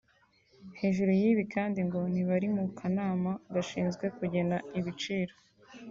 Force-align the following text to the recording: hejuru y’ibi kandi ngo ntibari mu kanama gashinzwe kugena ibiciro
hejuru 0.79 1.11
y’ibi 1.21 1.43
kandi 1.53 1.79
ngo 1.87 1.99
ntibari 2.11 2.47
mu 2.55 2.65
kanama 2.77 3.31
gashinzwe 3.53 4.05
kugena 4.17 4.55
ibiciro 4.79 5.33